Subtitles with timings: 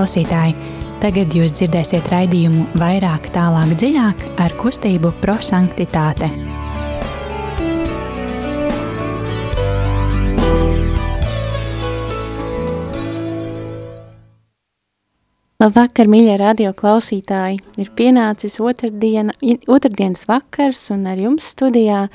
[0.00, 0.54] klausītāji!
[1.00, 6.30] Tagad jūs dzirdēsiet raidījumu vairāk, tālāk, dziļāk ar kustību prosanktitāte.
[15.60, 17.60] Labvakar, mīļie radio klausītāji!
[17.76, 19.36] Ir pienācis otrdiena,
[19.68, 22.06] otrdienas vakars un ar jums studijā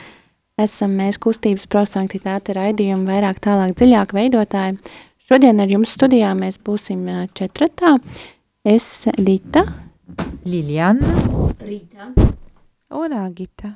[0.58, 4.80] esam mēs kustības prosanktitāte raidījumu vairāk tālāk dziļāk veidotāji
[5.25, 6.99] Šodien ar jums studijā mēs būsim
[7.33, 7.95] četratā.
[8.61, 9.63] Es, Dita,
[10.45, 11.13] Liljana,
[11.66, 12.11] Rīta.
[12.93, 13.71] Un Agita.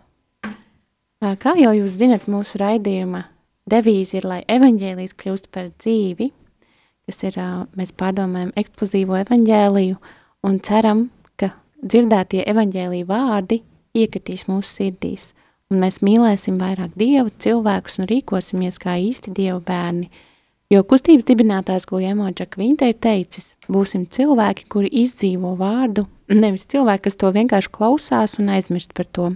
[1.41, 3.23] Kā jau jūs zinat, mūsu raidījuma
[3.65, 6.29] devīze ir, lai evaņģēlijs kļūst par dzīvi,
[7.09, 7.41] kas ir,
[7.73, 9.97] mēs pārdomājam eksplozīvo evaņģēliju
[10.45, 13.63] un ceram, ka dzirdētie evaņģēlija vārdi
[13.97, 15.31] iekritīs mūsu sirdīs,
[15.73, 20.11] un mēs mīlēsim vairāk Dievu, cilvēkus un rīkosimies kā īsti Dievu bērni–
[20.69, 27.17] Jo kustības dibinātājs Guljēmo Džakvinte ir teicis, būsim cilvēki, kuri izdzīvo vārdu, nevis cilvēki, kas
[27.17, 29.31] to vienkārši klausās un aizmirst par to.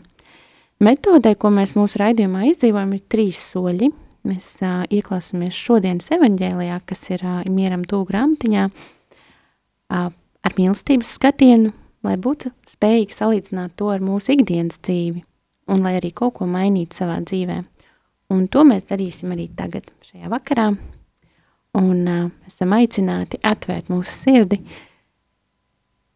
[0.83, 3.89] Metodē, ko mēs mūsu raidījumā izdzīvojam, ir trīs soļi.
[4.29, 11.73] Mēs uh, ieklausāmies šodienas evaņģēlijā, kas ir uh, mieram tū grāmatiņā, uh, ar mīlestības skatienu,
[12.05, 15.25] lai būtu spējīgi salīdzināt to ar mūsu ikdienas dzīvi
[15.73, 17.63] un lai arī kaut ko mainītu savā dzīvē.
[18.33, 20.73] Un to mēs darīsim arī tagad, šajā vakarā,
[21.77, 24.59] un uh, esam aicināti atvērt mūsu sirdi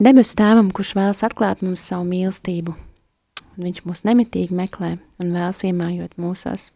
[0.03, 2.75] debesu tēvam, kurš vēlas atklāt mums savu mīlestību.
[3.57, 6.69] Un viņš mūs nemitīgi meklē un vēlas iemājot mūsos.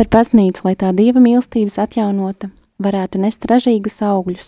[0.01, 2.47] Par baznīcu, lai tā dieva mīlestības atjaunota,
[2.81, 4.47] varētu nest ražīgus augļus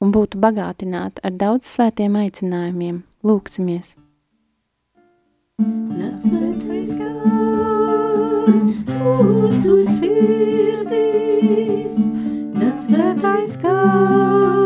[0.00, 4.00] un būtu bagātināta ar daudz svētiem aicinājumiem, lūksimies.
[5.60, 7.20] Nāc svētais gars
[9.04, 11.92] mūsu sirdīs,
[12.56, 14.63] nāc svētais gars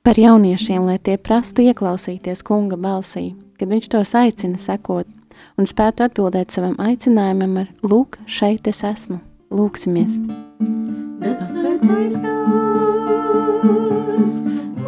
[0.00, 5.04] Par jauniešiem, lai tie prastu ieklausīties kunga balsī, kad viņš tos aicina sekot
[5.60, 9.18] un spētu atbildēt savam aicinājumam ar Lūk, šeit es esmu,
[9.52, 10.16] lūksimies.
[11.20, 12.16] Nāc svētais gars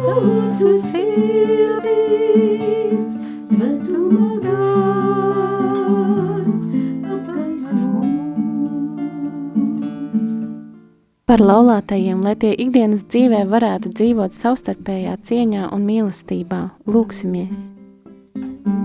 [0.01, 1.62] mūsu sirdīs,
[11.33, 17.57] Par laulātajiem, lai tie ikdienas dzīvē varētu dzīvot savstarpējā cieņā un mīlestībā, lūksimies.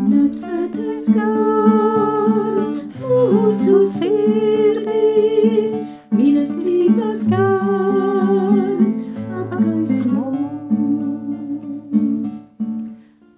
[0.09, 8.95] Nāc svētais gars mūsu sirdīs, mīlestības gars
[9.43, 12.33] apgaismo mūs.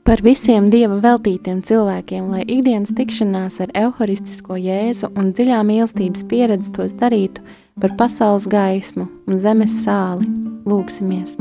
[0.06, 6.70] Par visiem Dieva veltītiem cilvēkiem, lai ikdienas tikšanās ar evharistisko jēzu un dziļā mīlestības pieredzi
[6.78, 7.42] tos darītu
[7.80, 10.26] par pasaules gaismu un zemes sāli,
[10.68, 11.36] lūksimies.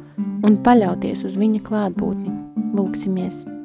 [0.44, 2.32] un paļauties uz viņa klātbūtni,
[2.78, 3.63] lūksimies.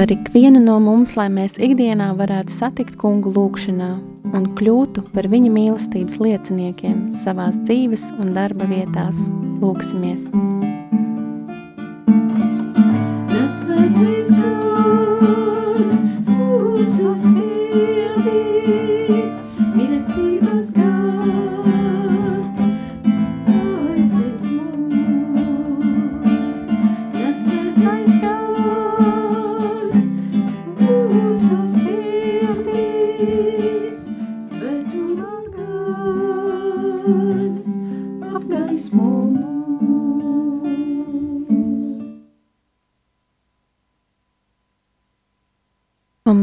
[0.00, 3.90] Par ikvienu no mums, lai mēs ikdienā varētu satikt kungu lūgšanā
[4.32, 9.26] un kļūtu par viņa mīlestības lieciniekiem savās dzīves un darba vietās,
[9.60, 10.30] lūksimies.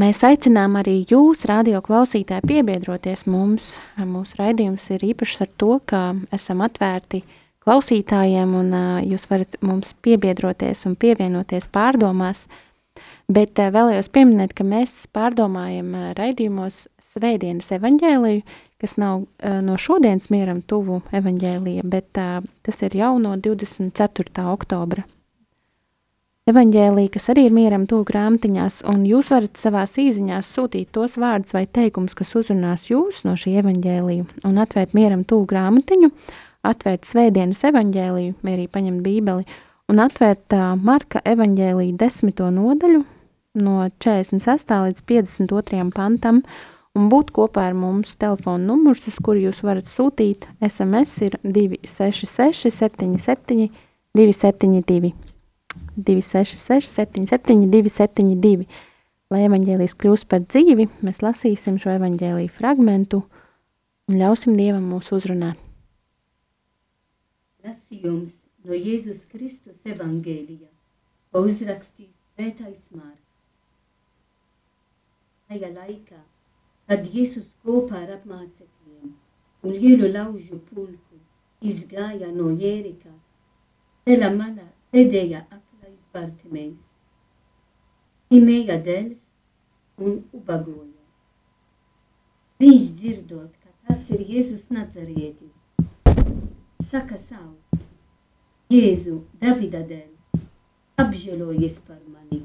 [0.07, 3.73] Mēs aicinām arī jūs, radio klausītāji, piebiedroties mums.
[3.99, 6.01] Mūsu raidījums ir īpašs ar to, ka
[6.35, 7.23] esam atvērti
[7.65, 8.77] klausītājiem, un
[9.07, 12.45] jūs varat mums piebiedroties un pievienoties pārdomās.
[13.27, 18.45] Bet vēlējos pieminēt, ka mēs pārdomājam raidījumos Svētdienas evaņģēliju,
[18.79, 24.47] kas nav no šodienas mieram tuvu evaņģēlija, bet tas ir jau no 24.
[24.55, 25.03] oktobra
[26.47, 31.55] evaņģēlī, kas arī ir mieram tuvu grāmatiņās, un jūs varat savās īziņās sūtīt tos vārdus
[31.55, 36.11] vai teikumus, kas uzrunās jūs no šī evaņģēlija, un atvērt mieram tuvu grāmatiņu,
[36.67, 39.45] atvērt svētdienas evaņģēliju, vai arī paņemt bībeli,
[39.91, 43.03] un atvērt uh, Marka evaņģēliju desmito nodaļu
[43.57, 44.75] no 46.
[44.87, 45.85] līdz 52.
[45.95, 46.43] pantam,
[46.97, 52.71] un būt kopā ar mums telefona numurs, uz kuru jūs varat sūtīt SMS ir 266
[52.71, 53.67] 77
[54.17, 55.26] 272.
[55.95, 58.67] 266, 77, 272.
[59.27, 63.25] Lai evanģēlijas kļūst par dzīvi, mēs lasīsim šo evanģēliju fragmentu
[64.07, 65.59] un ļausim Dievam mūs uzrunāt.
[67.67, 70.69] Lasījums no Jēzus Kristus evangēlija,
[71.31, 73.23] ko uzrakstīs Svētais Mārks.
[75.51, 76.19] Tajā laikā,
[76.87, 79.11] kad Jēzus kopā ar apmācekļiem
[79.67, 81.19] un lielu laužu pulku
[81.59, 83.19] izgāja no Jērikas,
[84.07, 85.66] ceļa malā sēdēja aklais
[86.17, 86.79] Bartimejs.
[88.31, 89.27] Timēja dēls
[90.01, 90.97] un ubagoja.
[92.57, 95.53] Viņš dzirdot, ka tas ir Jēzus Nazarietis.
[96.89, 97.53] Saka savu,
[98.73, 100.41] Jēzu, Davida dēls,
[100.97, 102.41] apžēlojies par mani.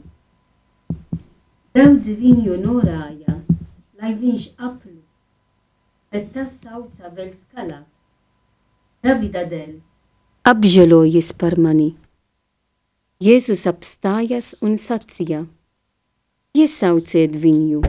[1.72, 3.38] Daudzi viņu norāja,
[3.96, 4.98] lai viņš aplu,
[6.12, 7.88] bet tas sauca vēl skalāk.
[9.02, 9.86] Davida dēls,
[10.44, 11.94] apžēlojies par mani.
[13.22, 15.44] Jēzus apstājas un sacīja:
[16.58, 17.82] Iesauciet viņu!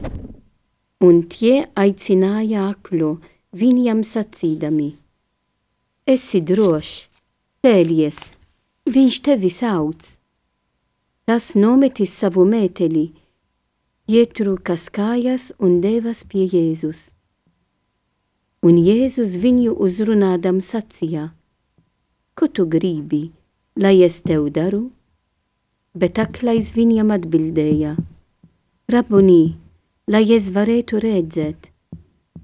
[1.08, 3.16] Un tie aicināja aklo
[3.58, 4.92] viņam sacīdami:
[6.06, 6.94] Esi drošs,
[7.66, 8.22] cēlies,
[8.86, 10.06] viņš tevi sauc.
[11.26, 13.10] Tas nometis savu mēteli,
[14.06, 17.08] ietrukas kājas un devas pie Jēzus.
[18.62, 21.32] Un Jēzus viņu uzrunādam sacīja:
[22.38, 23.32] Ko tu gribi,
[23.82, 24.92] lai es tev daru?
[25.94, 27.96] Bet aklais viņam atbildēja:
[28.94, 29.56] Rabunī,
[30.10, 31.70] lai es varētu redzēt.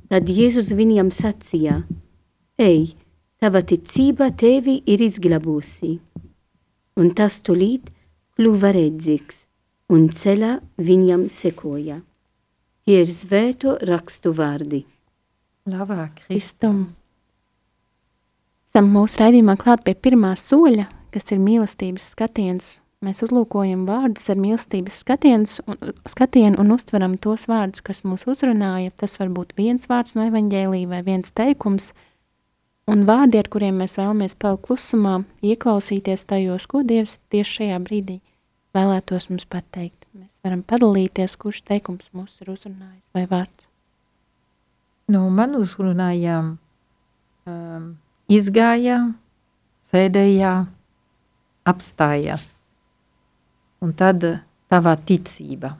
[0.09, 1.81] Tad Jēzus viņam sacīja:
[2.61, 2.93] Ej,
[3.41, 5.97] tava ticība tevi ir izglābusi.
[6.99, 7.89] Un tas tulīt
[8.37, 9.47] kļuva redzīgs,
[9.89, 11.99] un ceļā viņam sekoja.
[12.85, 14.85] Tie ir svēto rakstu vārdi.
[15.69, 16.25] Lavā Kristum.
[16.29, 16.87] Kristum.
[18.69, 22.67] Esam mūsu raidījumā klāt pie pirmā soļa, kas ir mīlestības skatiens.
[22.99, 25.45] Mēs uzlūkojam vārdus ar mīlestības un,
[26.03, 28.91] skatienu un uztveram tos vārdus, kas mūs uzrunāja.
[28.91, 31.93] Tas var būt viens vārds no evaņģēlī vai viens teikums,
[32.91, 38.19] un vārdi, ar kuriem mēs vēlamies palikt klusumā, ieklausīties tajos, ko Dievs tieši šajā brīdī
[38.75, 40.03] vēlētos mums pateikt.
[40.11, 43.69] Mēs varam padalīties, kurš teikums mūs ir uzrunājis vai vārds.
[45.07, 46.41] Nu, man uzrunāja,
[47.47, 47.91] um,
[48.27, 49.05] izgāja,
[49.87, 50.57] sēdēja,
[51.71, 52.58] apstājās.
[53.79, 54.25] Un tad
[54.67, 55.71] tava ticība.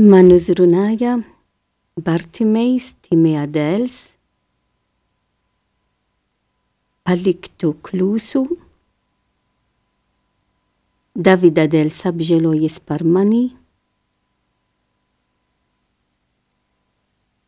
[0.00, 1.18] Man uzrunāja
[2.00, 3.98] Bartimejs Timea dēls,
[7.04, 8.42] paliktu klusu,
[11.14, 13.44] Davida dēls apžēlojies par mani,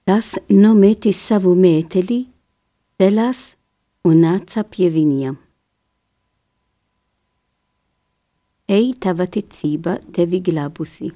[0.06, 2.20] tas nometis savu mēteli,
[3.00, 3.42] ceļās
[4.06, 5.34] un nāca pie viņiem.
[8.66, 11.12] Tava ticība tevi glābusi.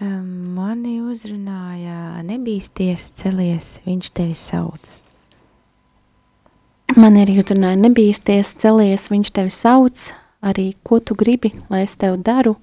[0.00, 4.96] Mani uzrunāja, nebīsties, celies, viņš tevi sauc.
[6.98, 10.08] Man arī uzrunāja, nebīsties, celies, viņš tevi sauc,
[10.42, 12.56] arī ko tu gribi, lai es tev daru,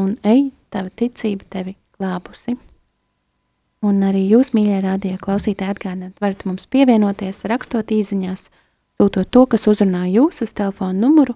[0.00, 2.56] un ej, tava ticība tevi glābusi.
[3.86, 8.50] Un arī jūs, mīļie rādījie klausītāji, atgādināt, varat mums pievienoties, rakstot īziņās,
[9.00, 11.34] sūtot to, kas uzrunā jūs uz telefonu numuru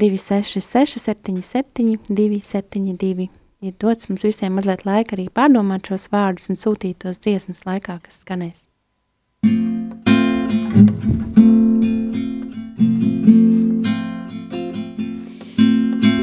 [0.00, 3.28] 266 77 272.
[3.62, 8.00] Ir dots mums visiem mazliet laika arī pārdomāt šos vārdus un sūtīt tos dziesmas laikā,
[8.02, 8.60] kas skanēs.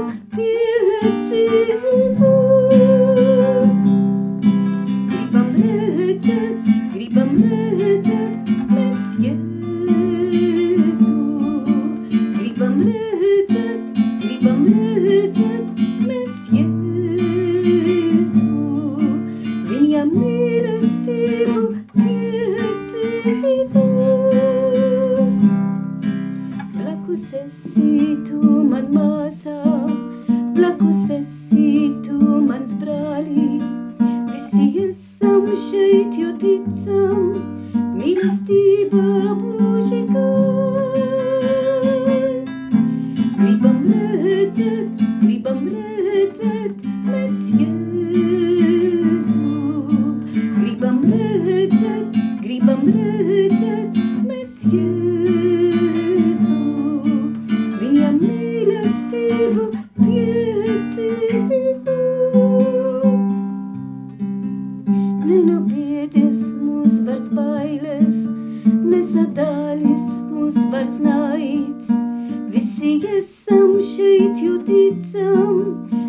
[73.03, 75.57] Mile sem še itjuticam,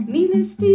[0.06, 0.73] mile sti.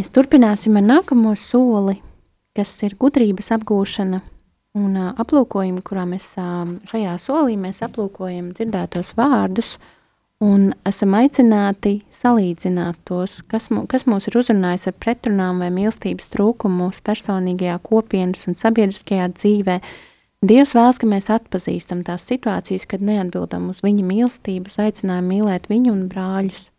[0.00, 1.98] Mēs turpināsim ar nākamo soli,
[2.56, 4.20] kas ir gudrības apgūšana
[4.80, 6.46] un ā, aplūkojumi, kurā mēs ā,
[6.88, 9.74] šajā solī mēs aplūkojam dzirdētos vārdus
[10.40, 16.30] un esam aicināti salīdzināt tos, kas, mū, kas mūs ir uzrunājis ar pretrunām vai mīlestības
[16.32, 19.80] trūkumu mūsu personīgajā kopienas un sabiedriskajā dzīvē.
[20.40, 25.68] Dievs vēlas, ka mēs atpazīstam tās situācijas, kad neatbildam uz viņa mīlestību, uz aicinājumu mīlēt
[25.68, 26.70] viņu un brāļus.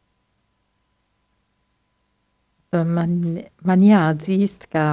[2.72, 4.86] Man, man jāatzīst, ka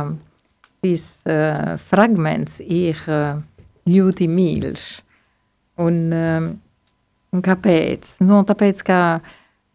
[0.83, 3.39] šis uh, fragments ir uh,
[3.87, 4.87] ļoti mīļš.
[5.85, 6.49] Un, um,
[7.31, 8.17] un kāpēc?
[8.27, 8.99] Nu, tāpēc, ka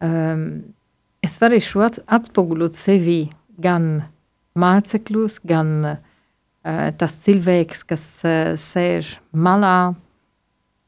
[0.03, 0.43] um,
[1.23, 3.21] es varēšu at, atspoguļot sevi
[3.63, 4.03] gan
[4.59, 5.97] mācekļus, gan uh,
[6.99, 9.93] tas cilvēks, kas uh, sēž malā,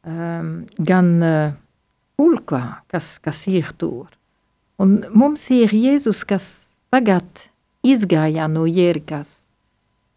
[0.03, 0.53] um,
[0.83, 1.55] gan uh,
[2.19, 4.11] pulkā, kas, kas ir tur.
[4.83, 7.25] Un mums ir Jēzus, kas tagad
[7.85, 9.41] izgāja no Jērikas.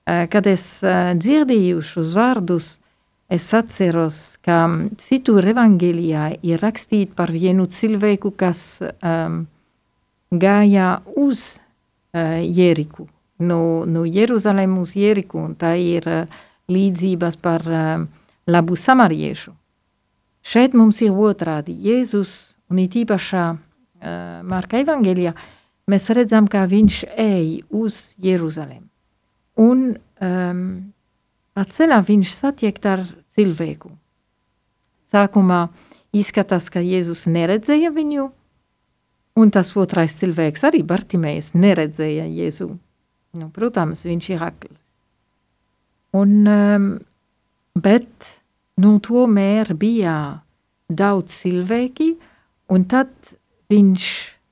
[0.09, 0.65] Kad es
[1.21, 2.69] dzirdēju šos vārdus,
[3.29, 4.65] es atceros, ka
[4.97, 9.43] citur evangelijā ir rakstīts par vienu cilvēku, kas um,
[10.33, 13.05] gāja uz uh, Jēriku,
[13.45, 16.41] no, no Jeruzalem uz Jēriku, un tā ir uh,
[16.73, 18.07] līdzības par uh,
[18.49, 19.53] labu samariešu.
[20.49, 23.61] Šeit mums ir otrādi Jēzus, un it īpašā uh,
[24.49, 25.35] Marka evangelijā,
[25.89, 28.87] mēs redzam, kā viņš ej uz Jeruzalem.
[29.59, 30.63] Un um,
[31.59, 33.05] ceļā viņš satiek ar
[33.35, 33.91] cilvēku.
[35.09, 35.67] Sākumā
[36.15, 38.29] izskatās, ka Jēzus neredzēja viņu,
[39.39, 42.71] un tas otrais cilvēks arī Bartimējs neredzēja Jēzu.
[43.39, 44.85] Nu, protams, viņš ir akls.
[46.17, 46.87] Un, um,
[47.77, 48.31] bet
[48.81, 50.15] nu, tomēr bija
[50.89, 52.15] daudz cilvēki,
[52.73, 53.13] un tad
[53.69, 54.07] viņš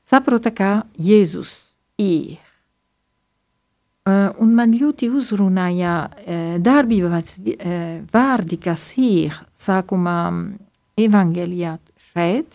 [0.06, 2.38] saprota, ka Jēzus ir.
[4.06, 7.56] Uh, un man ļoti uzrunāja uh, darbības uh,
[8.12, 10.20] vārdi, kas ir sākumā
[11.02, 11.74] evangelijā
[12.12, 12.54] šeit.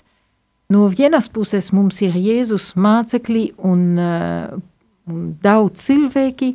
[0.72, 6.54] No vienas puses mums ir Jēzus mācekļi un, un daudz cilvēki,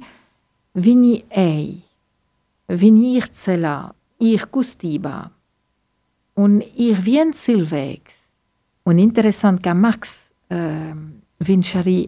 [0.73, 1.67] viņi ej,
[2.73, 3.77] viņi ir ceļā,
[4.25, 5.19] ir kustībā.
[6.41, 8.17] Un ir viens cilvēks,
[8.89, 11.99] un interesanti, ka Maks, uh, viņš arī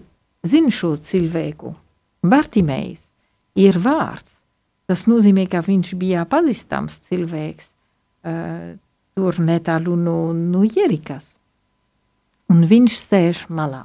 [0.47, 1.73] zina šo cilvēku.
[2.23, 3.13] Bartimējs
[3.59, 4.43] ir vārds.
[4.89, 8.79] Tas nozīmē, ka viņš bija pazīstams cilvēks uh,
[9.19, 11.37] tur netālu no, no Jerikas.
[12.49, 13.85] Un viņš sēž malā.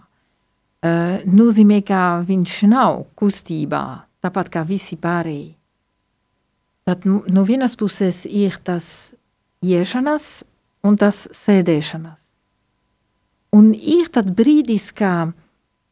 [0.83, 3.83] Uh, nozīmē, ka viņš nav kustībā,
[4.23, 5.57] tāpat kā visi pārējie.
[6.83, 9.13] Tad no vienas puses ir tas
[9.63, 10.43] iešanas
[10.83, 12.22] un tas sēdēšanas.
[13.53, 15.31] Un ir tad brīdis, kā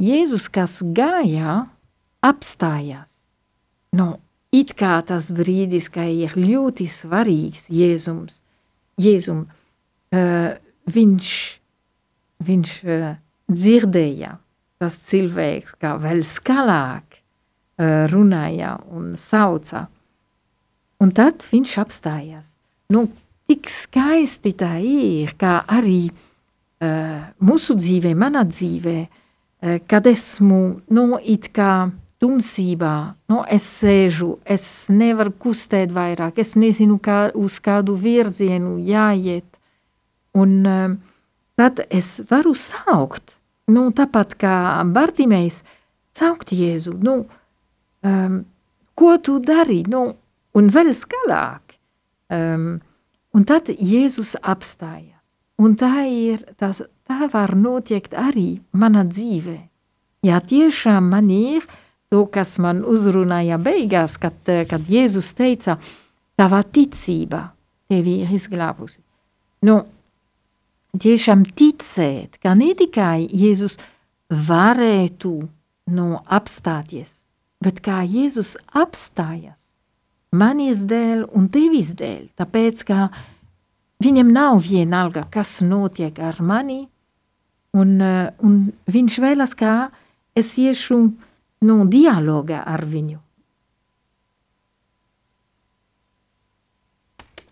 [0.01, 1.67] Jēzus, kas gāja,
[2.25, 3.19] apstājās.
[3.93, 4.15] Nu,
[4.55, 8.41] it kā tas brīdis, ka ir ļoti svarīgs Jēzums,
[9.01, 10.51] Jēzum, uh,
[10.89, 11.31] viņš,
[12.49, 13.09] viņš uh,
[13.51, 14.35] dzirdēja
[14.81, 19.85] tas cilvēks, kā vēl skalāk uh, runāja un sauca.
[21.01, 22.57] Un tad viņš apstājās.
[22.93, 23.05] Nu,
[23.49, 26.27] tik skaisti tā ir, kā arī uh,
[26.81, 32.95] mūsu dzīvē, manā dzīvē, uh, kad esmu, nu, it kā tumsībā,
[33.31, 39.47] nu, es sēžu, es nevaru kustēt vairāk, es nezinu, kā uz kādu virzienu jāiet,
[40.37, 40.95] un uh,
[41.57, 43.37] tad es varu saukt,
[43.71, 44.55] nu, tāpat kā
[44.93, 45.61] Bartimējs,
[46.17, 47.21] saukt Jēzu, nu,
[48.05, 48.41] um,
[48.97, 50.07] ko tu dari, nu,
[50.57, 51.77] un vēl skalāk.
[52.31, 52.79] Um,
[53.35, 55.20] un tad Jēzus apstājās.
[55.61, 59.57] Un tā ir, tas, tā var notiekt arī mana dzīvē.
[60.25, 61.65] Ja tiešām man ir
[62.09, 65.77] to, kas man uzrunāja beigās, kad, kad Jēzus teica,
[66.37, 67.51] tava ticība
[67.91, 69.01] tevi ir izglābusi.
[69.67, 69.81] Nu,
[70.97, 73.77] tiešām ticēt, ka ne tikai Jēzus
[74.31, 75.33] varētu
[75.91, 77.25] nu, apstāties,
[77.61, 79.71] bet kā Jēzus apstājas
[80.31, 83.09] manis dēļ un tevis dēļ, tāpēc, ka
[84.01, 86.85] viņam nav vienalga, kas notiek ar mani,
[87.77, 87.97] un,
[88.43, 88.55] un
[88.91, 89.89] viņš vēlas, kā
[90.37, 91.01] es iešu
[91.67, 93.19] nu, dialogā ar viņu.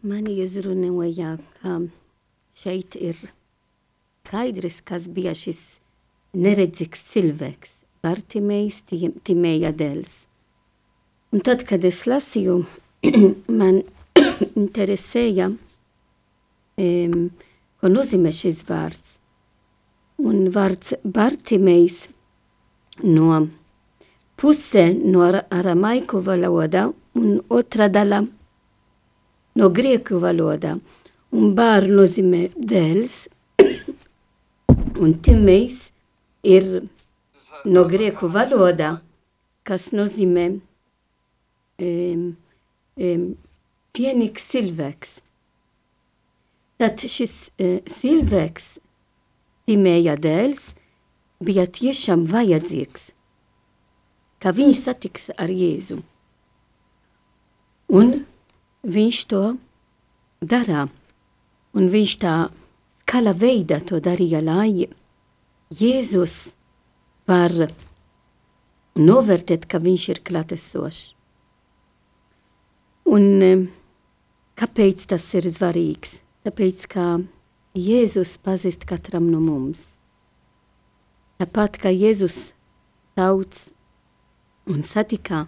[0.09, 1.81] Mani izrunāja, ka
[2.55, 3.17] šeit ir
[4.29, 5.79] skaidrs, kas bija šis
[6.37, 7.71] neredzīgs cilvēks,
[8.05, 8.83] Bartimējs
[9.27, 10.13] Timēja dēls.
[11.33, 12.61] Un tad, kad es lasīju,
[13.59, 13.81] man
[14.63, 15.49] interesēja,
[16.79, 19.15] ko nozīmē šis vārds.
[20.19, 22.09] Un vārds Bartimējs
[23.03, 23.45] no
[24.39, 26.89] puse no aramaiku valoda
[27.19, 28.19] un otra daļa
[29.59, 30.77] no grieku valoda.
[31.35, 33.27] Un bār nozīmē dēls,
[35.03, 35.91] un timējs
[36.43, 36.69] ir
[37.65, 38.95] no grieku valoda,
[39.67, 42.23] kas nozīmē um,
[42.97, 43.25] um,
[43.93, 45.19] cienīgs cilvēks.
[46.79, 48.77] Tad šis uh, cilvēks,
[49.67, 50.71] timēja dēls,
[51.43, 53.09] bija tiešām vajadzīgs,
[54.39, 55.99] ka viņš satiks ar Jēzu.
[57.89, 58.13] Un
[58.83, 59.43] viņš to
[60.41, 60.87] darā.
[61.77, 62.35] Un viņš tā
[63.01, 64.87] skala veidā to darīja, lai
[65.69, 66.53] Jēzus
[67.29, 67.53] var
[68.97, 71.03] novērtēt, ka viņš ir klātesošs.
[73.09, 73.67] Un eh,
[74.59, 76.19] kāpēc tas ir svarīgs?
[76.47, 77.05] Tāpēc, ka
[77.75, 79.81] Jēzus pazīst katram no mums.
[81.39, 82.53] Tāpat kā Jēzus
[83.15, 83.69] tauts
[84.69, 85.45] un satikā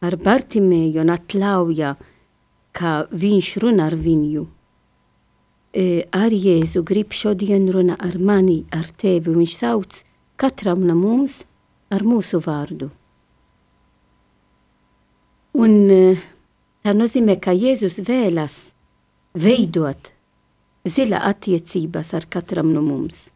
[0.00, 1.92] ar Bartimēju un atļauja,
[2.72, 4.46] ka viņš runā ar viņu
[5.74, 9.34] e, ar Jēzu grib šodien runā ar mani, ar tevi.
[9.34, 10.00] Viņš sauc
[10.40, 11.42] katram no mums
[11.90, 12.90] ar mūsu vārdu.
[15.60, 16.00] Un e,
[16.86, 18.70] tā nozīmē, ka Jēzus vēlas
[19.34, 20.12] veidot
[20.88, 23.28] zila attiecības ar katram no mums.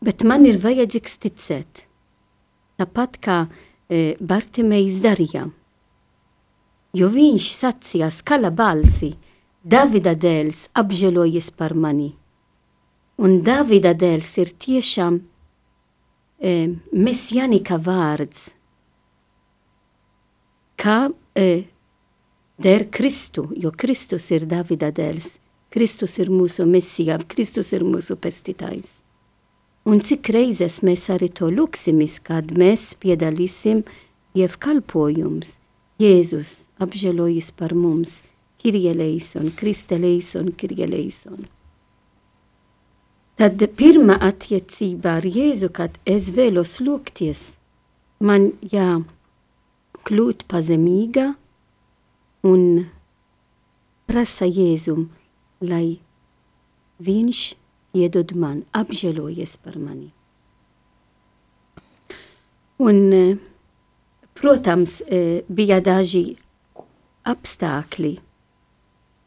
[0.00, 1.82] Bet man ir vajadzīgs ticēt,
[2.80, 5.48] tāpat kā e, Bartimejs darīja.
[6.96, 9.12] Jo viņš sacīja skala balsi,
[9.60, 12.14] Davida dēls apžēlojies par mani.
[13.20, 15.18] Un Davida dēls ir tiešām
[16.40, 16.54] e,
[16.96, 18.48] mesjanika vārds,
[20.80, 21.68] kā e,
[22.62, 25.38] der Kristu, jo Kristus ir Davida dēls.
[25.70, 28.90] Kristus ir mūsu mesija, Kristus ir mūsu pestītājs.
[29.88, 33.84] Un cik reizes mēs arī to lūksimies, kad mēs piedalīsim
[34.36, 35.56] dievkalpojums.
[36.00, 38.20] Jēzus apžēlojas par mums,
[38.60, 41.46] Kirje leison, Kriste leison, Kirje leison.
[43.40, 47.54] Tad pirmā attiecība ar Jēzu, kad es vēlos lūgties,
[48.20, 51.30] man jākļūt pazemīga
[52.46, 52.86] un
[54.10, 55.08] prasa Jēzum,
[55.60, 56.00] lai
[57.00, 57.42] viņš
[58.00, 60.10] iedod man, apžēlojies par mani.
[62.80, 63.38] Un,
[64.40, 65.00] protams,
[65.48, 66.24] bija daži
[67.28, 68.16] apstākļi,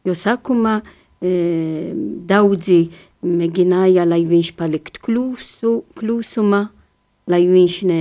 [0.04, 0.78] Jo sākumā
[1.24, 1.30] e,
[2.28, 2.80] daudzi
[3.24, 6.66] mēģināja, lai viņš paliktu klusu, klusumā,
[7.32, 8.00] lai viņš ne,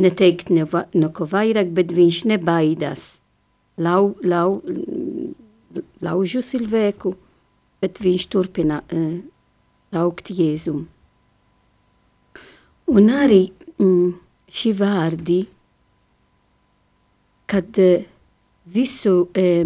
[0.00, 3.10] neteikt neko ne vairāk, bet viņš nebaidās.
[3.80, 4.60] Lau, lau,
[6.04, 7.14] laužu cilvēku,
[7.80, 9.22] bet viņš turpina e,
[9.92, 10.84] saukt Jēzum.
[12.92, 13.46] Un arī
[13.80, 14.12] mm,
[14.52, 15.38] šī vārdi,
[17.52, 18.04] kad eh,
[18.64, 19.64] visu, eh,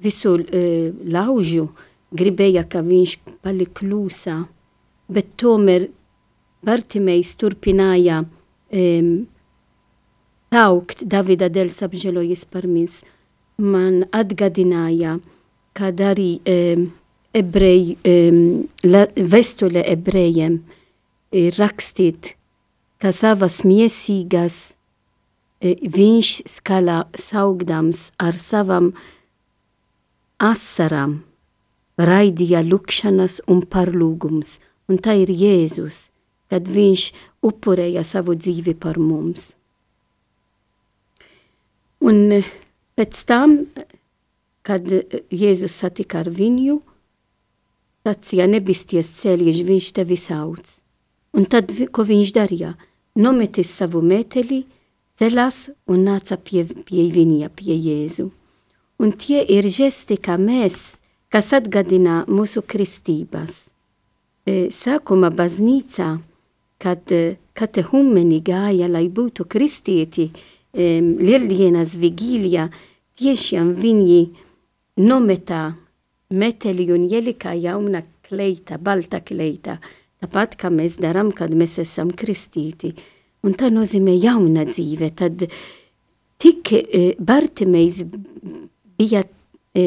[0.00, 1.68] visu eh, laužu
[2.16, 4.42] gribēja, ka viņš paliek klusā,
[5.08, 5.88] bet tomēr
[6.60, 9.12] Bartimejs turpināja um,
[10.52, 12.98] taukt Davida dēļ apžēlojies par mums.
[13.60, 15.18] Man atgādināja,
[15.76, 16.86] kad arī um,
[17.36, 18.38] ebreju, um,
[19.30, 20.60] vēstule ebrejiem
[21.36, 22.34] ir rakstīt,
[23.00, 24.56] ka savas miesīgas
[25.60, 28.90] e, viņš skalā saugdams ar savam
[30.40, 31.20] asarām
[32.00, 36.08] raidīja lukšanas un parlūgums, un tā ir Jēzus,
[36.50, 37.06] kad viņš
[37.46, 39.52] upurēja savu dzīvi par mums.
[42.00, 42.40] Un
[43.00, 43.56] pēc tam,
[44.66, 44.84] kad
[45.32, 46.76] Jēzus satika ar viņu,
[48.04, 50.76] sacīja, nebisties ceļš, viņš tevi sauc.
[51.36, 52.74] Un tad, ko viņš darīja?
[53.16, 54.64] Nometis savu meteli,
[55.16, 58.28] celās un nāca pie, pie viņa, pie Jēzu.
[59.00, 61.00] Un tie ir žesti, kā mēs,
[61.32, 63.64] kas atgādina mūsu kristības.
[64.74, 66.10] Sākuma baznīcā,
[66.80, 67.12] kad
[67.56, 70.30] katehumeni gāja, lai būtu kristieti,
[70.74, 72.68] lieldienas vigīlijā,
[73.20, 74.20] tiešām viņi
[75.04, 75.74] nometa
[76.30, 79.78] meteli un ielika jauna kleita, balta kleita,
[80.22, 82.94] tāpat kā mēs darām, kad mēs esam kristīti.
[83.44, 85.10] Un tā nozīmē jauna dzīve.
[85.16, 85.46] Tad
[86.40, 88.02] tik e, Bartimejs
[89.00, 89.84] bija e,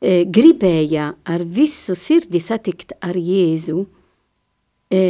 [0.00, 3.84] e, gribēja ar visu sirdi satikt ar Jēzu,
[4.88, 5.02] e,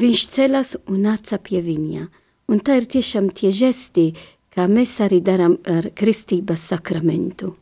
[0.00, 2.04] viņš celas un nāca pie viņa.
[2.50, 4.10] Un tā ir tiešām tie žesti,
[4.54, 7.54] kā mēs arī darām ar kristības sakramentu.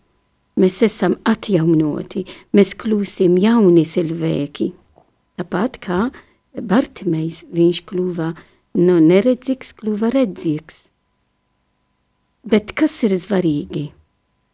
[0.59, 2.25] Mēs esam atjaunoti,
[2.57, 4.73] mēs kļūsim jauni cilvēki.
[5.39, 6.01] Tāpat kā
[6.59, 8.33] Bartimejs, viņš kļuva
[8.83, 10.89] no neredzīgs, kļuva redzīgs.
[12.49, 13.89] Bet kas ir svarīgi?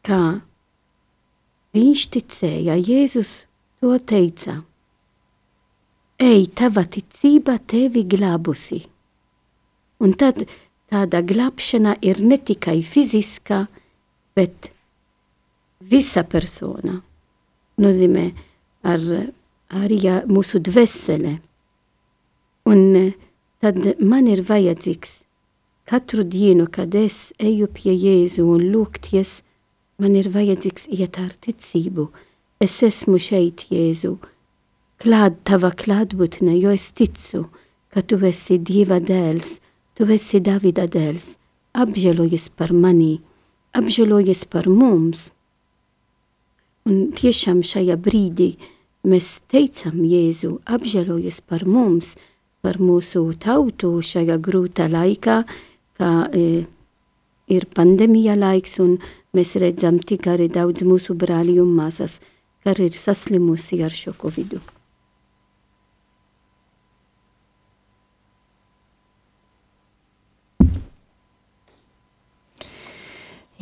[0.04, 0.40] Kā
[1.76, 3.32] viņš ticēja, Jēzus
[3.80, 4.60] to teica.
[6.20, 8.84] Ej, tava ticība tevi glābusi.
[10.04, 10.44] Un tad
[10.94, 13.64] tāda glābšana ir ne tikai fiziskā,
[14.38, 14.70] bet
[15.90, 17.00] visa persona.
[17.82, 18.28] Nozīmē
[18.86, 19.02] ar
[19.74, 19.98] arī
[20.30, 21.34] mūsu dvēsele.
[22.70, 23.08] Un e,
[23.60, 25.24] tad man ir vajadzīgs
[25.90, 29.40] katru dienu, kad es eju pie Jēzu un lūgties,
[30.00, 32.06] man ir vajadzīgs iet ar ticību.
[32.62, 34.14] Es esmu šeit, Jēzu,
[35.02, 37.48] klāt tava klātbūtne, jo es ticu,
[37.92, 39.58] ka tu esi Dieva dēls,
[39.94, 41.34] tu esi Davida dēls,
[41.74, 43.18] apžēlojies par mani,
[43.74, 45.30] apžēlojies par mums.
[46.84, 48.52] Un tiešām šajā brīdī,
[49.04, 52.14] Mēs teicam, Jēzu, apžēlojies par mums,
[52.64, 55.42] par mūsu tautu šajā grūtā laikā,
[56.00, 56.44] kā e,
[57.52, 58.94] ir pandēmija laiks, un
[59.36, 62.16] mēs redzam tik arī daudz mūsu brāļi un māsas,
[62.64, 64.62] kas ir saslimusi ar šo covidu.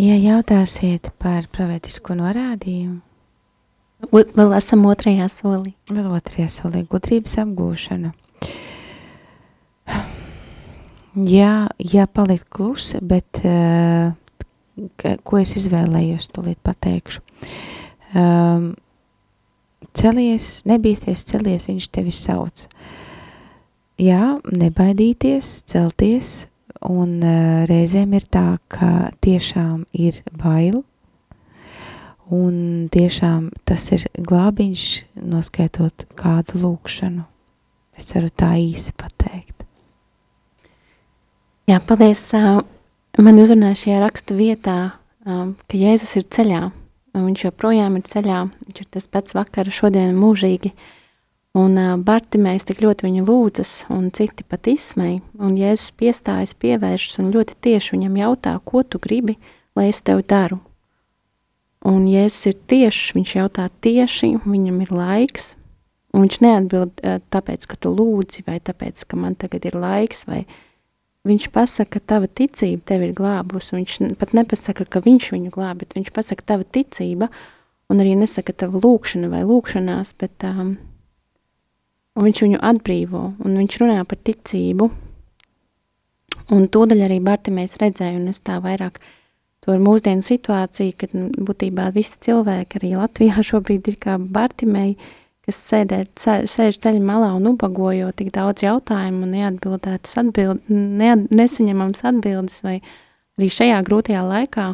[0.03, 3.01] Ja jautāsiet par pravētisko norādījumu,
[4.11, 5.77] Vēl esam otrajā solī.
[5.91, 8.11] Vēl otrajā solī- gudrības apgūšana.
[11.13, 14.15] Jā, jā palikt klusi, bet uh,
[15.23, 17.21] ko es izvēlējos, tūlīt pateikšu.
[18.17, 18.73] Um,
[19.95, 22.67] celies, nebīsties, celies, viņš tevi sauc.
[24.01, 26.49] Jā, nebaidīties, celties,
[26.91, 30.83] un uh, reizēm ir tā, ka tiešām ir bail,
[32.33, 34.85] Un tiešām tas ir glābiņš,
[35.29, 37.27] noskaitot kādu lūkšanu.
[37.99, 39.67] Es varu tā īsi pateikt.
[41.69, 42.23] Jā, paldies.
[43.21, 44.79] Man uzrunāja šajā rakstu vietā,
[45.27, 46.63] ka Jēzus ir ceļā,
[47.13, 48.41] un viņš joprojām ir ceļā.
[48.65, 50.73] Viņš ir tas pats vakara, šodien mūžīgi.
[51.53, 55.21] Un Bartimējs tik ļoti viņu lūdzas, un citi pat izsmēja.
[55.37, 59.37] Un Jēzus piestājas, pievēršas un ļoti tieši viņam jautā, ko tu gribi,
[59.77, 60.63] lai es tev daru.
[61.85, 65.51] Un Jēzus ir tiešs, viņš jautā tieši, viņam ir laiks,
[66.15, 67.03] un viņš neatbild
[67.35, 70.47] tāpēc, ka tu lūdzi, vai tāpēc, ka man tagad ir laiks, vai
[71.29, 75.53] viņš pasaka, ka tava ticība tevi ir glābus, un viņš pat nepasaka, ka viņš viņu
[75.53, 77.29] glāb, bet viņš pasaka tava ticība,
[77.93, 80.79] un arī nesaka tava lūkšana vai lūkšanās, bet um,
[82.17, 84.89] un viņš viņu atbrīvo, un viņš runā par ticību,
[86.53, 89.01] un tūdaļ arī Bartimējs redzēja, un es tā vairāk
[89.63, 94.97] to ir mūsdienu situācija, kad nu, būtībā visi cilvēki, arī Latvijā šobrīd ir kā Bartimēji,
[95.47, 102.05] kas sēdēt, sēž ceļa malā un ubagojo tik daudz jautājumu un neatbildētas atbild, neat, nesaņemams
[102.13, 102.77] atbildes vai
[103.39, 104.69] arī šajā grūtajā laikā,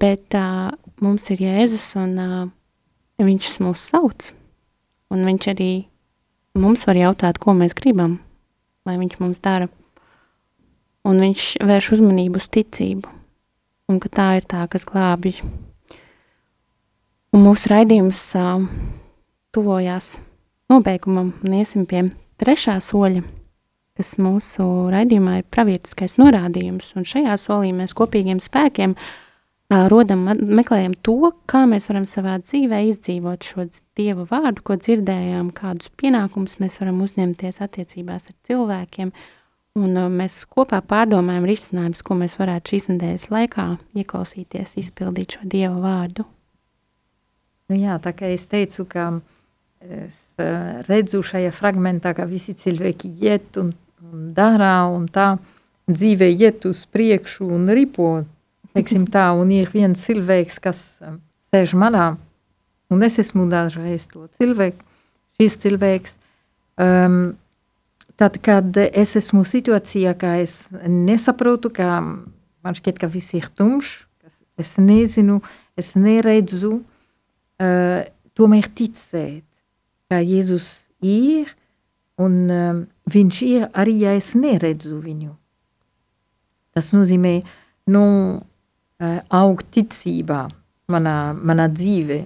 [0.00, 0.70] bet uh,
[1.04, 2.38] mums ir Jēzus un uh,
[3.20, 4.30] viņš mūs sauc,
[5.12, 5.72] un viņš arī
[6.62, 8.18] mums var jautāt, ko mēs gribam,
[8.86, 9.68] lai viņš mums dara,
[11.04, 13.10] un viņš vērš uzmanību uz ticību,
[13.90, 15.40] un ka tā ir tā, kas glābj.
[17.34, 18.62] Un mūsu raidījums uh,
[19.54, 20.18] tuvojās
[20.70, 22.06] nobeigumam un iesim pie
[22.38, 23.24] trešā soļa,
[23.98, 26.92] kas mūsu raidījumā ir pravietiskais norādījums.
[26.94, 29.23] Un šajā solī mēs kopīgiem spēkiem uh,
[29.70, 35.90] rodam, meklējam to, kā mēs varam savā dzīvē izdzīvot šo Dieva vārdu, ko dzirdējām, kādus
[36.00, 39.12] pienākumus mēs varam uzņemties attiecībās ar cilvēkiem.
[39.74, 43.64] Un mēs kopā pārdomājam risinājumus, ko mēs varētu šīs nedēļas laikā
[43.98, 46.26] ieklausīties, izpildīt šo Dieva vārdu.
[47.70, 49.08] Nu jā, tā kā es teicu, ka
[49.80, 50.36] es
[50.88, 53.72] redzu šajā fragmentā, ka visi cilvēki iet un,
[54.04, 55.34] un dara, un tā
[55.90, 58.22] dzīve iet uz priekšu un ripo,
[58.74, 62.14] teiksim tā, un ir viens cilvēks, kas um, sēž manā,
[62.92, 64.82] un es esmu dažreiz to cilvēku,
[65.38, 66.16] šis cilvēks,
[66.82, 67.34] um,
[68.18, 74.02] tad, kad es esmu situācijā, ka es nesaprotu, ka man šķiet, ka viss ir tumšs,
[74.58, 75.40] es nezinu,
[75.78, 78.00] es neredzu, uh,
[78.34, 79.44] tomēr ticēt,
[80.10, 81.54] kā Jēzus ir,
[82.22, 85.32] un um, viņš ir arī, ja es neredzu viņu.
[86.74, 87.36] Tas nozīmē,
[87.90, 88.53] nu, uh,
[89.02, 90.44] augt ticībā
[90.92, 92.20] manā, manā dzīvē.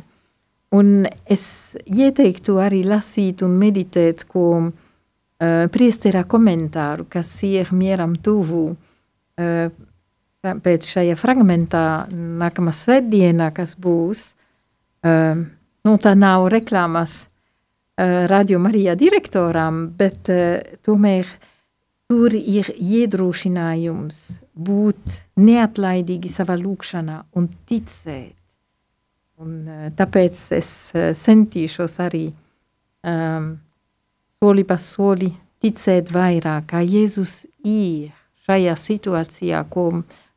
[0.77, 1.45] Un es
[1.87, 4.73] ieteiktu arī lasīt un meditēt, ko uh,
[5.73, 9.71] priesterā komentāru, kas ir mieram tuvu, uh,
[10.45, 14.27] pēc šajā fragmentā nākamā svētdienā, kas būs,
[15.09, 17.23] uh, nu, tā nav reklāmas
[17.99, 21.27] Eh, Radio Marija direktoram, bet uh, tomēr
[22.07, 24.21] tur ir iedrošinājums
[24.59, 28.35] būt neatlaidīgi savā lūkšanā un ticēt.
[29.39, 32.25] Un, uh, tāpēc es uh, centīšos arī
[33.07, 33.53] um,
[34.43, 35.31] soli pa soli
[35.63, 38.11] ticēt vairāk, kā Jēzus ir
[38.47, 39.91] šajā situācijā, ko,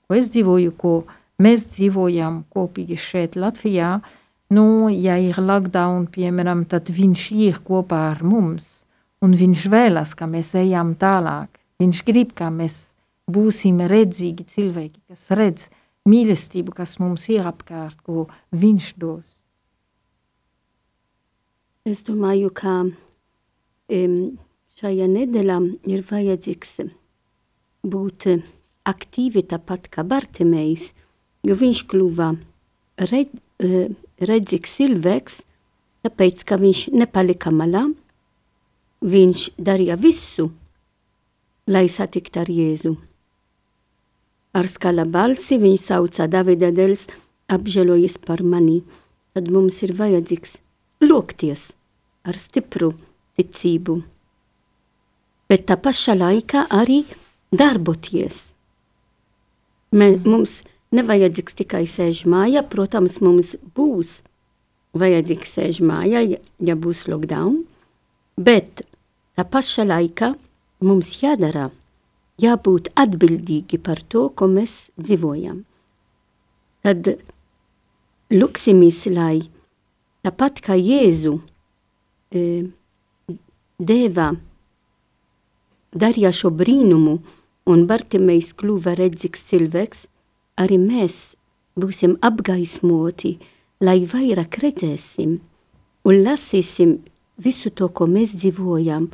[0.06, 0.96] ko es dzīvoju, ko
[1.42, 4.00] mēs dzīvojam kopīgi šeit Latvijā,
[4.52, 8.82] Nu, ja ir lockdown, piemēram, tad viņš ir kopā ar mums,
[9.24, 11.56] un viņš vēlas, ka mēs ejam tālāk.
[11.80, 12.91] Viņš grib, ka mēs
[13.36, 15.70] būsim redzīgi cilvēki, kas redz
[16.10, 19.38] mīlestību, kas mums ir apkārt, ko viņš dos.
[21.86, 24.18] Es domāju, ka um,
[24.78, 25.58] šajā nedēļā
[25.90, 26.76] ir vajadzīgs
[27.82, 28.28] būt
[28.92, 30.92] aktīvi tāpat kā Bartimējs,
[31.48, 32.32] jo viņš kļuva
[33.10, 33.34] red,
[33.66, 33.90] uh,
[34.22, 35.42] redzīgs cilvēks,
[36.06, 37.88] tāpēc, ka viņš nepalika malā,
[39.02, 40.52] viņš darīja visu,
[41.70, 42.94] lai satiktu ar Jēzu.
[44.52, 47.06] Ar skala balsi viņš sauca Davida dēls,
[47.52, 48.82] apžēlojies par mani,
[49.32, 50.58] tad mums ir vajadzīgs
[51.04, 51.70] lūgties
[52.28, 52.92] ar stipru
[53.40, 54.02] ticību.
[55.52, 57.02] Bet tā pašā laikā arī
[57.52, 58.52] darboties.
[59.92, 60.62] Mē, mums
[60.96, 62.64] nevajadzīgs tikai sēž mājā.
[62.68, 64.20] Protams, mums būs
[64.96, 67.62] vajadzīgs sēž mājā, ja, ja būs lockdown,
[68.36, 68.84] bet
[69.36, 70.34] tā paša laikā
[70.84, 71.70] mums jādara,
[72.42, 75.64] jābūt atbildīgi par to, ko mēs dzīvojam.
[76.82, 77.10] Tad
[78.34, 79.42] lūksimies, lai
[80.26, 81.36] tāpat kā Jēzu
[82.34, 82.42] e,
[83.78, 84.32] deva
[85.92, 87.20] darīja šo brīnumu,
[87.70, 90.06] un Bartimejs kļuva redzīgs cilvēks,
[90.58, 91.36] arī mēs
[91.80, 93.36] būsim apgaismoti,
[93.82, 95.38] lai vairāk redzēsim
[96.06, 96.98] un lasīsim
[97.42, 99.10] visu to, ko mēs dzīvojam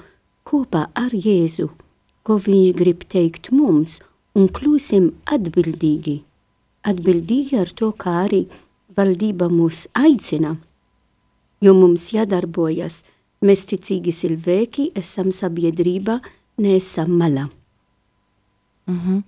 [0.48, 1.70] kopā ar Jēzu,
[2.28, 4.02] ko viņš grib teikt mums,
[4.36, 6.18] un kļūsim atbildīgi.
[6.88, 8.42] Atbildīgi ar to, kā arī
[8.98, 10.58] valdība mūs aicina,
[11.64, 13.04] jo mums jādarbojas.
[13.48, 16.20] Mēs ticīgi cilvēki esam sabiedrība,
[16.58, 17.48] neesam malā.
[18.88, 19.24] Uh -huh.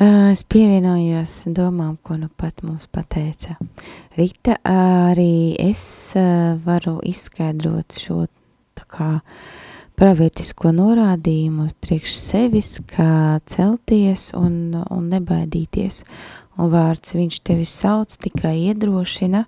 [0.00, 3.56] uh, es pievienojos domām, ko nu pat mums pateica
[4.16, 4.56] Rita.
[4.64, 8.26] Arī es uh, varu izskaidrot šo
[8.74, 9.20] tā kā
[9.98, 16.02] pravietisko norādījumu priekš sevis, kā celties un, un nebaidīties.
[16.54, 19.42] Un vārds viņš tevi sauc, tikai iedrošina,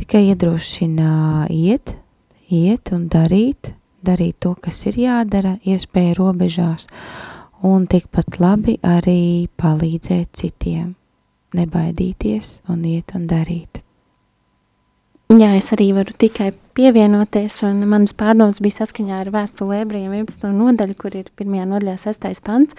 [0.00, 1.94] tikai iedrošina iet,
[2.50, 3.70] iet un darīt,
[4.02, 6.88] darīt to, kas ir jādara, iespēja robežās
[7.64, 10.92] un tikpat labi arī palīdzēt citiem,
[11.54, 13.80] nebaidīties un iet un darīt.
[15.32, 20.50] Jā, es arī varu tikai pievienoties, un manas pārdomas bija saskaņā ar vēstuli ebrejiem 11.
[20.58, 22.76] nodaļu, kur ir pirmajā nodaļā sestais pants,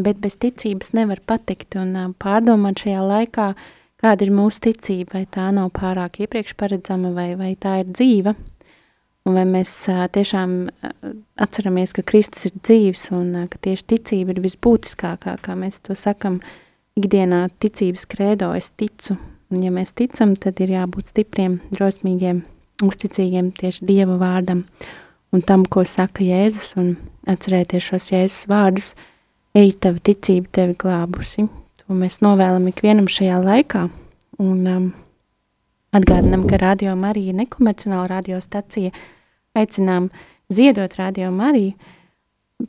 [0.00, 3.50] bet bez ticības nevar patikt, un pārdomāt šajā laikā,
[4.04, 8.34] kāda ir mūsu ticība, vai tā nav pārāk iepriekš paredzama, vai, vai tā ir dzīva,
[9.24, 9.76] un vai mēs
[10.16, 10.56] tiešām
[11.40, 16.40] atceramies, ka Kristus ir dzīvs, un ka tieši ticība ir visbūtiskākā, kā mēs to sakam
[16.98, 19.18] ikdienā ticības krēdo, es ticu,
[19.54, 22.40] Un, ja mēs ticam, tad ir jābūt stipriem, drosmīgiem,
[22.90, 24.60] uzticīgiem tieši Dieva vārdam
[25.34, 26.96] un tam, ko saka Jēzus, un
[27.30, 28.88] atcerēties šos Jēzus vārdus,
[29.56, 31.42] ej, tava ticība tevi glābusi.
[31.82, 33.82] To mēs novēlam ikvienam šajā laikā,
[34.42, 34.86] un um,
[35.96, 38.90] atgādinam, ka Radio Marija ir nekomercionāla radiostacija,
[39.58, 40.02] aicinām
[40.54, 41.72] ziedot Radio Mariju,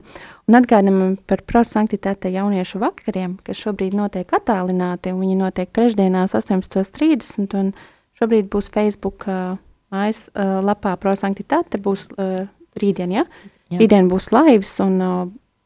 [0.50, 7.56] un atgādinām par prosanktitāte jauniešu vakariem, kas šobrīd notiek attālināti, un viņi notiek trešdienās 18.30,
[7.58, 7.72] un
[8.18, 9.54] šobrīd būs Facebook uh,
[9.94, 12.44] mājas uh, lapā prosanktitāte, būs uh,
[12.82, 13.26] rītdien, ja?
[13.72, 13.80] Jā.
[13.80, 15.18] Rītdien būs laivs un uh,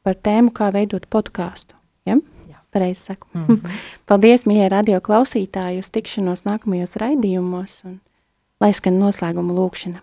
[0.06, 1.74] par tēmu, kā veidot podkāstu.
[2.06, 2.20] Ja?
[2.76, 3.28] Pareizi saku.
[3.32, 3.76] Mm -hmm.
[4.08, 8.00] Paldies, mīļie radio klausītāji, uz tikšanos nākamajos raidījumos, un
[8.60, 10.02] lai skan noslēguma lūkšana.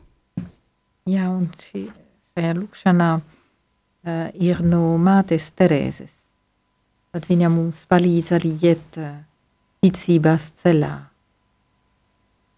[1.05, 1.91] Jā, un šī
[2.33, 6.15] šajā lūkšanā uh, ir no mātes Terēzes.
[7.13, 9.19] Tad viņa mums palīdz arī iet uh,
[9.85, 10.93] ticības ceļā.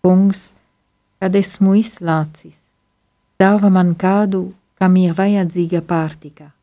[0.05, 0.53] Kungs,
[1.19, 2.69] kad esmu izslācis,
[3.41, 4.45] dāva man kādu,
[4.79, 6.53] kam ir vajadzīga pārtika.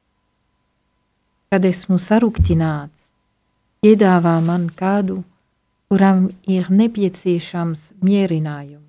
[1.52, 3.10] Kad esmu saruktināts,
[3.84, 5.18] piedāvā man kādu,
[5.92, 8.88] kuram ir nepieciešams mierinājums.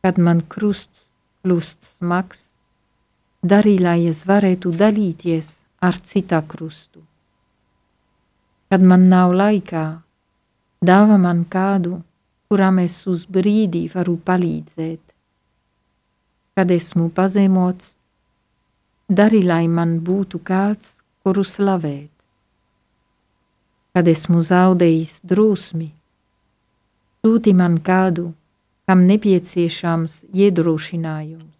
[0.00, 1.09] Kad man krusts
[1.44, 2.42] kļūst smags,
[3.42, 5.48] darī, lai es varētu dalīties
[5.80, 7.00] ar cita krustu.
[8.70, 9.84] Kad man nav laikā,
[10.84, 12.02] dāvā man kādu,
[12.50, 15.00] kuram es uz brīdi varu palīdzēt.
[16.54, 17.96] Kad esmu pazemots,
[19.08, 22.10] dari, lai man būtu kāds, kuru slavēt.
[23.94, 25.88] Kad esmu zaudējis drusmi,
[27.24, 28.30] sūti man kādu,
[28.90, 31.58] kam nepieciešams iedrošinājums.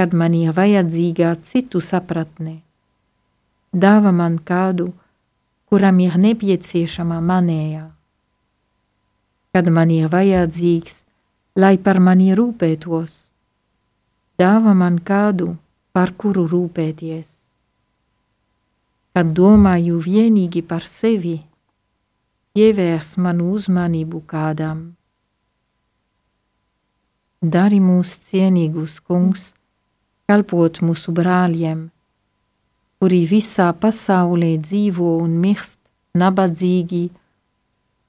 [0.00, 2.54] Kad man ir vajadzīga citu sapratne,
[3.76, 4.86] dāva man kādu,
[5.68, 7.82] kuram ir nepieciešama manējā.
[9.52, 10.94] Kad man ir vajadzīgs,
[11.60, 13.16] lai par mani rūpētos,
[14.40, 15.50] dāva man kādu,
[15.92, 17.34] par kuru rūpēties.
[19.12, 21.34] Kad domāju vienīgi par sevi,
[22.56, 24.80] pievērs manu uzmanību kādam
[27.40, 29.54] Dari mūs cienīgus, kungs,
[30.28, 31.86] kalpot mūsu brāļiem,
[33.00, 35.80] kuri visā pasaulē dzīvo un mirst,
[36.20, 37.06] nabadzīgi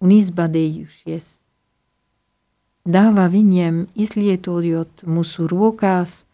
[0.03, 1.29] un izbadējušies.
[2.83, 6.25] Dāvā viņiem, izlietojot mūsu rokās,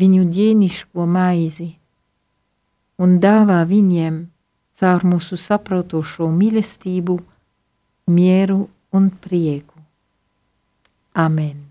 [0.00, 1.74] viņu dienišķo maizi,
[2.96, 4.22] un dāvā viņiem
[4.80, 7.20] caur mūsu saprotošo mīlestību,
[8.08, 8.62] mieru
[8.96, 9.76] un prieku.
[11.12, 11.69] Amen!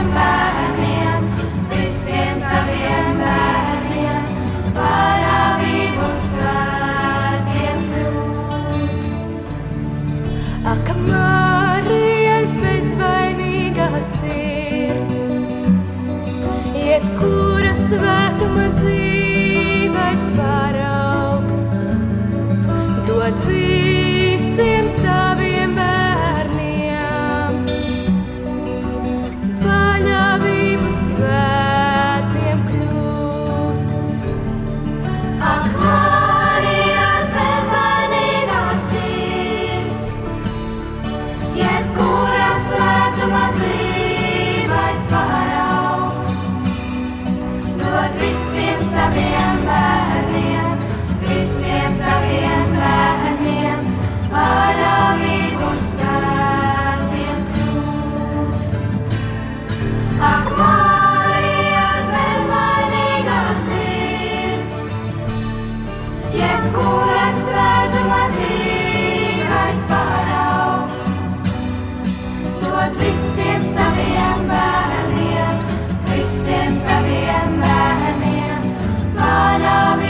[0.00, 1.24] saviem bērniem,
[1.68, 4.30] visiem saviem bērniem,
[4.76, 9.04] paļāvību svētiem kļūt.
[10.72, 15.22] Ak, Marijas bezvainīgā sirds,
[16.80, 19.19] jebkura svētuma dzīve.
[72.90, 75.60] Dod visiem saviem bērniem,
[76.10, 78.66] visiem saviem bērniem,
[79.14, 80.09] manāvību